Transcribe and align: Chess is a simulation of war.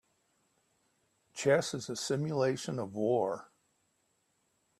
Chess 1.35 1.75
is 1.75 1.87
a 1.87 1.95
simulation 1.95 2.79
of 2.79 2.95
war. 2.95 3.51